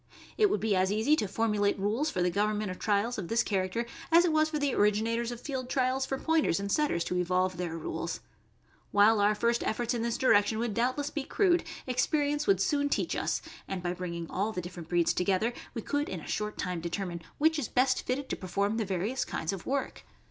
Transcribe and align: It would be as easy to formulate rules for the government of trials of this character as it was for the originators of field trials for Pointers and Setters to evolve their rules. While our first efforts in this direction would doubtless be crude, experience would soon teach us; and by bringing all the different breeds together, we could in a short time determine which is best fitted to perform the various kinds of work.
It 0.35 0.49
would 0.49 0.59
be 0.59 0.75
as 0.75 0.91
easy 0.91 1.15
to 1.17 1.27
formulate 1.27 1.77
rules 1.77 2.09
for 2.09 2.23
the 2.23 2.31
government 2.31 2.71
of 2.71 2.79
trials 2.79 3.19
of 3.19 3.27
this 3.27 3.43
character 3.43 3.85
as 4.11 4.25
it 4.25 4.31
was 4.33 4.49
for 4.49 4.57
the 4.57 4.73
originators 4.73 5.31
of 5.31 5.39
field 5.39 5.69
trials 5.69 6.07
for 6.07 6.17
Pointers 6.17 6.59
and 6.59 6.71
Setters 6.71 7.03
to 7.03 7.17
evolve 7.19 7.57
their 7.57 7.77
rules. 7.77 8.19
While 8.89 9.19
our 9.21 9.35
first 9.35 9.61
efforts 9.63 9.93
in 9.93 10.01
this 10.01 10.17
direction 10.17 10.57
would 10.57 10.73
doubtless 10.73 11.11
be 11.11 11.21
crude, 11.23 11.63
experience 11.85 12.47
would 12.47 12.59
soon 12.61 12.89
teach 12.89 13.15
us; 13.15 13.43
and 13.67 13.83
by 13.83 13.93
bringing 13.93 14.27
all 14.31 14.51
the 14.51 14.59
different 14.59 14.89
breeds 14.89 15.13
together, 15.13 15.53
we 15.75 15.83
could 15.83 16.09
in 16.09 16.19
a 16.19 16.25
short 16.25 16.57
time 16.57 16.81
determine 16.81 17.21
which 17.37 17.59
is 17.59 17.67
best 17.67 18.01
fitted 18.03 18.27
to 18.29 18.35
perform 18.35 18.77
the 18.77 18.85
various 18.85 19.23
kinds 19.23 19.53
of 19.53 19.67
work. 19.67 20.03